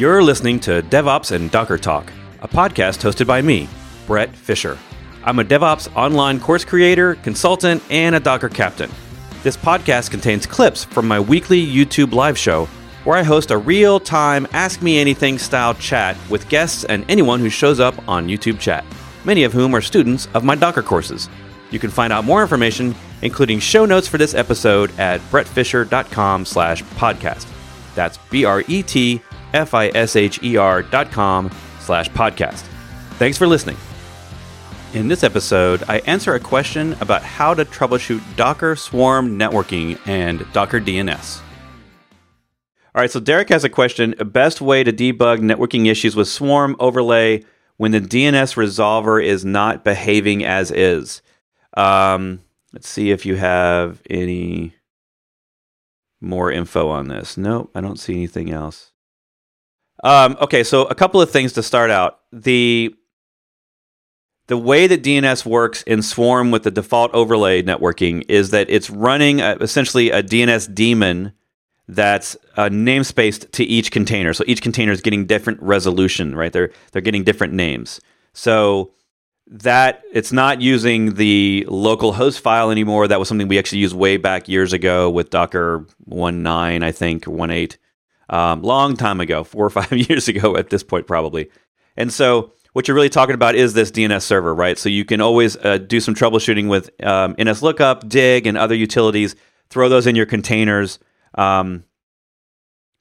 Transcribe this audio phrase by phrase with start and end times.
[0.00, 2.10] You're listening to DevOps and Docker Talk,
[2.40, 3.68] a podcast hosted by me,
[4.06, 4.78] Bret Fisher.
[5.24, 8.90] I'm a DevOps online course creator, consultant, and a Docker captain.
[9.42, 12.64] This podcast contains clips from my weekly YouTube live show
[13.04, 17.38] where I host a real time Ask Me Anything style chat with guests and anyone
[17.38, 18.86] who shows up on YouTube chat,
[19.26, 21.28] many of whom are students of my Docker courses.
[21.70, 26.82] You can find out more information, including show notes for this episode at bretfisher.com slash
[26.84, 27.46] podcast.
[27.94, 28.16] That's
[29.52, 31.50] B-R-E-T-F-I-S-H-E-R dot com
[31.80, 32.62] slash podcast.
[33.18, 33.76] Thanks for listening.
[34.92, 40.44] In this episode, I answer a question about how to troubleshoot Docker Swarm networking and
[40.52, 41.40] Docker DNS.
[42.92, 44.16] All right, so Derek has a question.
[44.18, 47.44] Best way to debug networking issues with Swarm overlay
[47.76, 51.22] when the DNS resolver is not behaving as is.
[51.76, 52.40] Um,
[52.72, 54.74] let's see if you have any
[56.20, 57.36] more info on this.
[57.36, 58.90] Nope, I don't see anything else.
[60.02, 62.20] Um, okay, so a couple of things to start out.
[62.32, 62.94] The
[64.46, 68.90] the way that DNS works in Swarm with the default overlay networking is that it's
[68.90, 71.32] running a, essentially a DNS daemon
[71.86, 74.32] that's uh, namespaced to each container.
[74.32, 76.52] So each container is getting different resolution, right?
[76.52, 78.00] They're they're getting different names.
[78.32, 78.92] So
[79.46, 83.08] that it's not using the local host file anymore.
[83.08, 87.26] That was something we actually used way back years ago with Docker 1.9, I think,
[87.26, 87.76] or 1.8.
[88.30, 91.50] Um, long time ago, four or five years ago at this point, probably.
[91.96, 94.78] And so what you're really talking about is this DNS server, right?
[94.78, 99.34] So you can always uh, do some troubleshooting with um, NSLookup, Dig, and other utilities.
[99.68, 101.00] Throw those in your containers.
[101.34, 101.84] Um,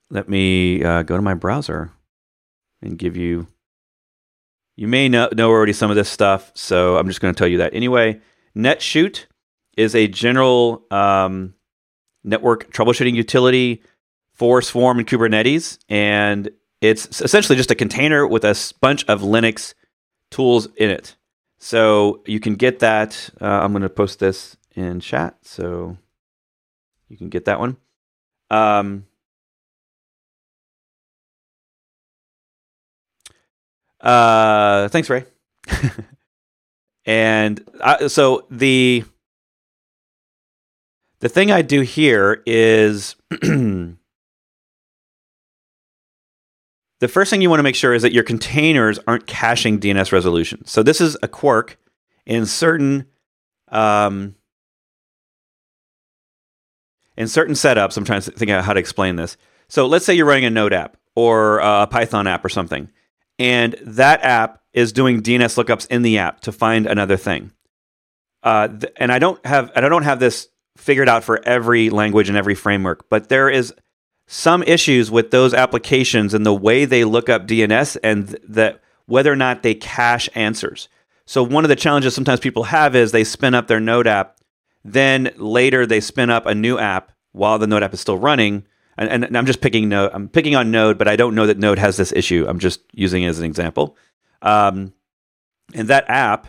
[0.09, 1.91] let me uh, go to my browser
[2.81, 3.47] and give you
[4.75, 7.49] you may know, know already some of this stuff, so I'm just going to tell
[7.49, 7.73] you that.
[7.73, 8.21] Anyway,
[8.55, 9.25] NetShoot
[9.75, 11.53] is a general um,
[12.23, 13.83] network troubleshooting utility
[14.39, 16.49] for Swarm and Kubernetes, and
[16.81, 19.73] it's essentially just a container with a bunch of Linux
[20.31, 21.15] tools in it.
[21.59, 23.29] So you can get that.
[23.41, 25.97] Uh, I'm going to post this in chat, so
[27.09, 27.77] you can get that one.
[28.49, 29.05] Um,
[34.01, 35.25] Uh, thanks, Ray.
[37.05, 39.03] and I, so the
[41.19, 43.17] the thing I do here is
[46.99, 50.11] the first thing you want to make sure is that your containers aren't caching DNS
[50.11, 50.65] resolution.
[50.65, 51.77] So this is a quirk
[52.25, 53.05] in certain
[53.69, 54.35] um,
[57.17, 57.97] in certain setups.
[57.97, 59.37] I'm trying to think out how to explain this.
[59.67, 62.89] So let's say you're running a Node app or a Python app or something
[63.39, 67.51] and that app is doing DNS lookups in the app to find another thing.
[68.43, 72.29] Uh, th- and I don't have I don't have this figured out for every language
[72.29, 73.73] and every framework, but there is
[74.31, 78.81] some issues with those applications and the way they look up DNS and th- that
[79.07, 80.87] whether or not they cache answers.
[81.25, 84.37] So one of the challenges sometimes people have is they spin up their Node app,
[84.83, 88.65] then later they spin up a new app while the Node app is still running
[88.99, 90.11] and, and I'm just picking Node.
[90.13, 92.45] I'm picking on Node, but I don't know that Node has this issue.
[92.47, 93.97] I'm just using it as an example.
[94.41, 94.93] Um,
[95.73, 96.47] and that app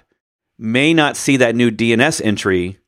[0.59, 2.80] may not see that new DNS entry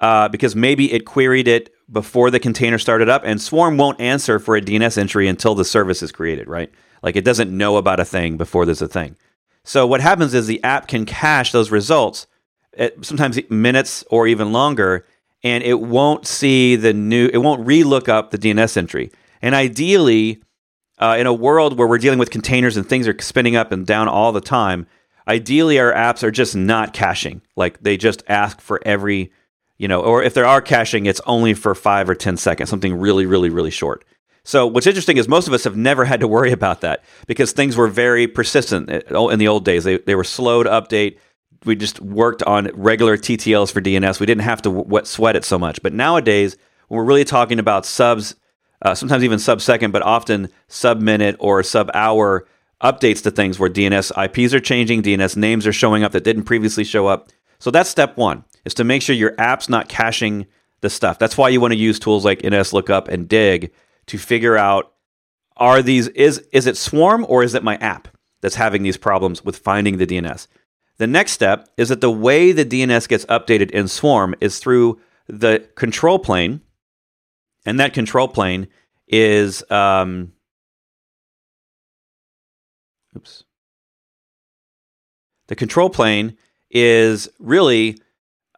[0.00, 4.38] uh, because maybe it queried it before the container started up, and Swarm won't answer
[4.38, 6.70] for a DNS entry until the service is created, right?
[7.02, 9.16] Like it doesn't know about a thing before there's a thing.
[9.64, 12.26] So what happens is the app can cache those results,
[12.76, 15.06] at sometimes minutes or even longer,
[15.42, 19.10] and it won't see the new, it won't relook up the DNS entry.
[19.42, 20.42] And ideally,
[20.98, 23.86] uh, in a world where we're dealing with containers and things are spinning up and
[23.86, 24.86] down all the time,
[25.26, 27.42] ideally our apps are just not caching.
[27.56, 29.32] Like they just ask for every,
[29.78, 32.94] you know, or if there are caching, it's only for five or 10 seconds, something
[32.94, 34.04] really, really, really short.
[34.44, 37.52] So what's interesting is most of us have never had to worry about that because
[37.52, 39.84] things were very persistent uh, in the old days.
[39.84, 41.18] They, they were slow to update
[41.64, 44.20] we just worked on regular TTLs for DNS.
[44.20, 45.82] We didn't have to sweat it so much.
[45.82, 46.56] But nowadays,
[46.88, 48.36] when we're really talking about subs,
[48.82, 52.46] uh, sometimes even sub second, but often sub minute or sub hour
[52.82, 56.44] updates to things where DNS IPs are changing, DNS names are showing up that didn't
[56.44, 57.28] previously show up.
[57.58, 60.46] So that's step one is to make sure your app's not caching
[60.80, 61.18] the stuff.
[61.18, 63.72] That's why you want to use tools like NSLookup and Dig
[64.06, 64.92] to figure out
[65.56, 68.08] are these is is it Swarm or is it my app
[68.40, 70.46] that's having these problems with finding the DNS?
[70.98, 75.00] The next step is that the way the DNS gets updated in Swarm is through
[75.28, 76.60] the control plane,
[77.66, 78.68] and that control plane
[79.06, 80.32] is um,
[83.16, 83.44] oops.
[85.48, 86.36] The control plane
[86.70, 87.98] is really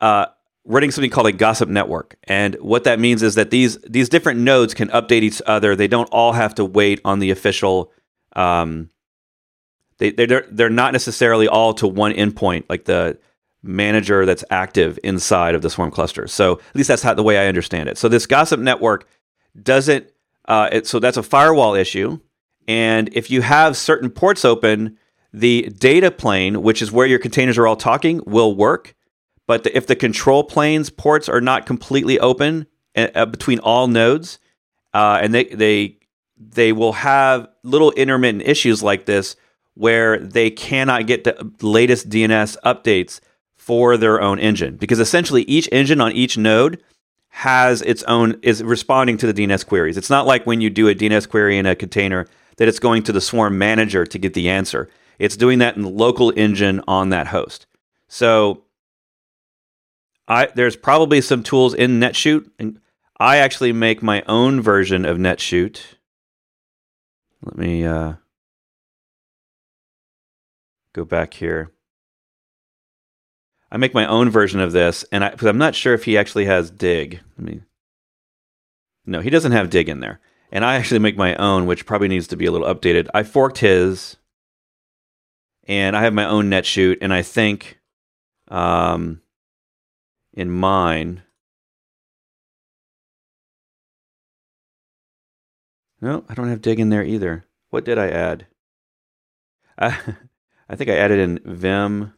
[0.01, 0.27] uh,
[0.65, 4.41] running something called a gossip network, and what that means is that these these different
[4.41, 5.77] nodes can update each other.
[5.77, 7.93] They don't all have to wait on the official
[8.37, 8.91] um,
[10.01, 13.19] they they're they're not necessarily all to one endpoint like the
[13.63, 16.27] manager that's active inside of the swarm cluster.
[16.27, 17.99] So at least that's how the way I understand it.
[17.99, 19.07] So this gossip network
[19.63, 20.11] doesn't.
[20.47, 22.19] Uh, it, so that's a firewall issue,
[22.67, 24.97] and if you have certain ports open,
[25.33, 28.97] the data plane, which is where your containers are all talking, will work.
[29.51, 34.39] But the, if the control planes ports are not completely open uh, between all nodes,
[34.95, 35.97] uh, and they they
[36.37, 39.35] they will have little intermittent issues like this
[39.75, 43.19] where they cannot get the latest DNS updates
[43.57, 46.81] for their own engine because essentially each engine on each node
[47.31, 49.97] has its own is responding to the DNS queries.
[49.97, 53.03] It's not like when you do a DNS query in a container that it's going
[53.03, 54.89] to the swarm manager to get the answer.
[55.19, 57.67] It's doing that in the local engine on that host.
[58.07, 58.63] So
[60.31, 62.81] I there's probably some tools in NetShoot and
[63.19, 65.83] I actually make my own version of NetShoot.
[67.43, 68.15] Let me uh,
[70.95, 71.73] go back here.
[73.73, 76.47] I make my own version of this, and I, I'm not sure if he actually
[76.47, 77.21] has dig.
[77.37, 77.61] Let me.
[79.07, 82.09] No, he doesn't have dig in there, and I actually make my own, which probably
[82.09, 83.09] needs to be a little updated.
[83.15, 84.17] I forked his,
[85.65, 87.81] and I have my own NetShoot, and I think,
[88.49, 89.21] um,
[90.33, 91.23] in mine.
[96.01, 97.45] No, I don't have dig in there either.
[97.71, 98.47] What did I add?
[99.79, 99.99] I,
[100.69, 102.13] I think I added in Vim.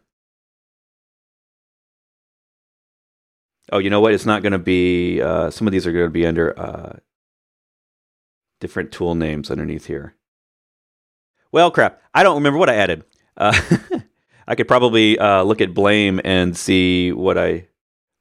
[3.71, 4.13] Oh, you know what?
[4.13, 5.21] It's not going to be.
[5.21, 6.99] Uh, some of these are going to be under uh,
[8.61, 10.15] different tool names underneath here.
[11.51, 12.01] Well, crap.
[12.15, 13.05] I don't remember what I added.
[13.37, 13.59] Uh,
[14.47, 17.69] I could probably uh, look at blame and see what I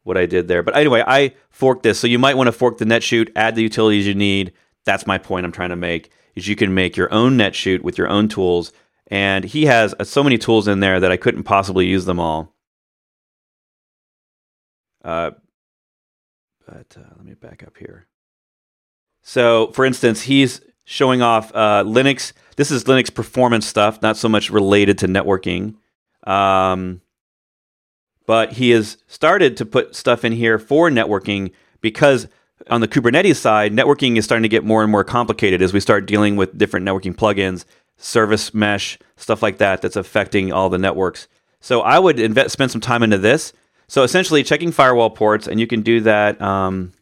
[0.04, 0.64] what I did there.
[0.64, 3.64] But anyway, I forked this, so you might want to fork the NetShoot, add the
[3.64, 4.54] utilities you need.
[4.86, 6.12] That's my point I'm trying to make.
[6.36, 8.72] Is you can make your own NetShoot with your own tools,
[9.08, 12.20] and he has uh, so many tools in there that I couldn't possibly use them
[12.20, 12.56] all.
[15.04, 15.32] Uh,
[16.66, 18.08] but uh, let me back up here.
[19.24, 22.34] So, for instance, he's showing off uh, Linux.
[22.56, 25.76] This is Linux performance stuff, not so much related to networking.
[26.26, 27.02] Um,
[28.26, 31.52] but he has started to put stuff in here for networking
[31.82, 32.28] because
[32.70, 35.80] on the Kubernetes side, networking is starting to get more and more complicated as we
[35.80, 37.66] start dealing with different networking plugins,
[37.98, 41.28] service mesh, stuff like that that's affecting all the networks.
[41.60, 43.54] So I would invest, spend some time into this.
[43.88, 46.42] So essentially, checking firewall ports, and you can do that.
[46.42, 46.94] Um,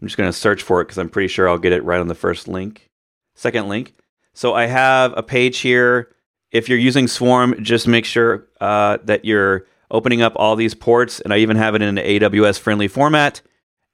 [0.00, 2.00] I'm just going to search for it because I'm pretty sure I'll get it right
[2.00, 2.88] on the first link,
[3.34, 3.94] second link.
[4.32, 6.11] So I have a page here.
[6.52, 11.20] If you're using Swarm, just make sure uh, that you're opening up all these ports,
[11.20, 13.40] and I even have it in an AWS friendly format.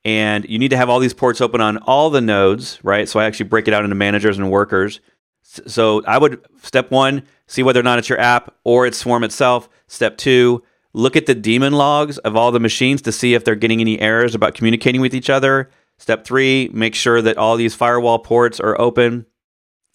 [0.05, 3.09] And you need to have all these ports open on all the nodes, right?
[3.09, 5.01] So I actually break it out into managers and workers.
[5.43, 9.25] So I would, step one, see whether or not it's your app or it's Swarm
[9.25, 9.69] itself.
[9.87, 10.63] Step two,
[10.93, 14.01] look at the daemon logs of all the machines to see if they're getting any
[14.01, 15.71] errors about communicating with each other.
[15.97, 19.27] Step three, make sure that all these firewall ports are open.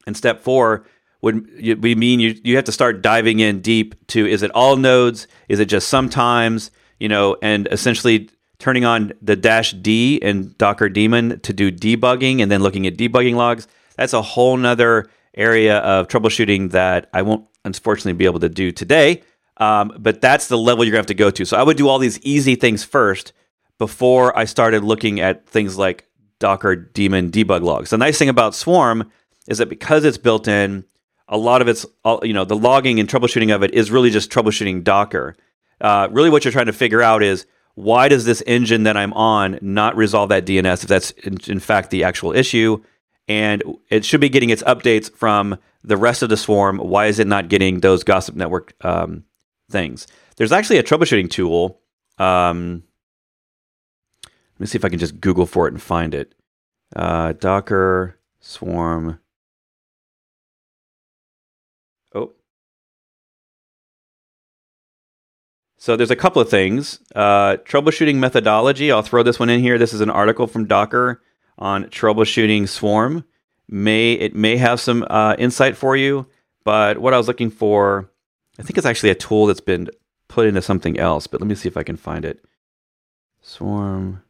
[0.06, 0.86] And step four,
[1.24, 4.76] would we mean you you have to start diving in deep to is it all
[4.76, 5.28] nodes?
[5.50, 8.30] Is it just sometimes you know and essentially
[8.60, 12.98] turning on the dash d in docker daemon to do debugging and then looking at
[12.98, 13.68] debugging logs.
[13.98, 18.72] That's a whole nother area of troubleshooting that i won't unfortunately be able to do
[18.72, 19.24] today.
[19.58, 21.46] Um, but that's the level you're going to have to go to.
[21.46, 23.34] So i would do all these easy things first
[23.78, 26.08] before i started looking at things like
[26.40, 27.92] docker daemon debug logs.
[27.92, 29.10] The nice thing about swarm
[29.48, 30.86] is that because it's built in
[31.34, 31.84] a lot of it's
[32.22, 35.36] you know the logging and troubleshooting of it is really just troubleshooting Docker.
[35.82, 39.12] Uh, really, what you're trying to figure out is why does this engine that I'm
[39.14, 42.84] on not resolve that DNS if that's in, in fact the actual issue,
[43.28, 46.78] and it should be getting its updates from the rest of the swarm.
[46.78, 49.24] Why is it not getting those gossip network um,
[49.72, 50.06] things?
[50.38, 51.82] There's actually a troubleshooting tool.
[52.20, 52.84] Um,
[54.24, 56.36] let me see if I can just Google for it and find it.
[56.96, 59.20] Uh, Docker Swarm
[65.84, 67.00] So there's a couple of things.
[67.14, 68.90] Uh, troubleshooting methodology.
[68.90, 69.78] I'll throw this one in here.
[69.78, 71.22] This is an article from Docker
[71.58, 73.26] on troubleshooting Swarm.
[73.68, 76.26] May it may have some uh, insight for you,
[76.64, 78.10] but what I was looking for,
[78.58, 79.90] I think it's actually a tool that's been
[80.30, 81.28] put into something else.
[81.28, 82.40] But let me see if I can find it.
[83.42, 84.24] Swarm.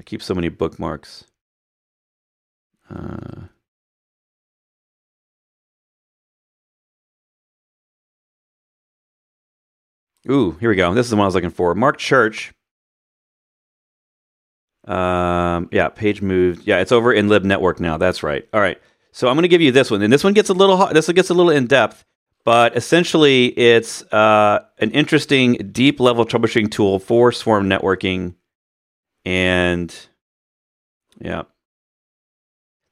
[0.00, 1.24] I keep so many bookmarks.
[2.88, 3.27] Uh,
[10.30, 10.92] Ooh, here we go.
[10.94, 11.74] This is the one I was looking for.
[11.74, 12.52] Mark Church
[14.86, 16.66] Um, yeah, page moved.
[16.66, 17.98] Yeah, it's over in libnetwork now.
[17.98, 18.48] That's right.
[18.54, 18.80] All right.
[19.12, 20.86] So I'm going to give you this one, and this one gets a little.
[20.88, 22.04] This one gets a little in depth,
[22.44, 28.34] but essentially it's uh, an interesting deep level troubleshooting tool for swarm networking,
[29.24, 29.94] and
[31.20, 31.42] yeah,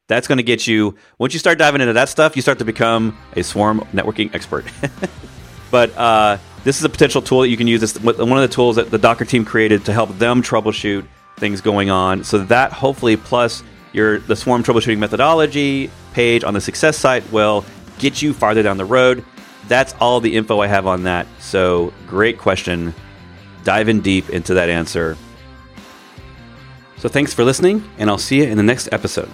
[0.09, 0.97] that's going to get you.
[1.19, 4.65] Once you start diving into that stuff, you start to become a swarm networking expert.
[5.71, 7.81] but uh, this is a potential tool that you can use.
[7.81, 11.07] This one of the tools that the Docker team created to help them troubleshoot
[11.37, 12.25] things going on.
[12.25, 17.65] So that hopefully plus your the swarm troubleshooting methodology page on the success site will
[18.01, 19.25] get you farther down the road.
[19.69, 21.29] That's all the info I have on that.
[21.39, 22.93] So great question.
[23.63, 25.17] Dive in deep into that answer.
[26.97, 29.31] So thanks for listening, and I'll see you in the next episode.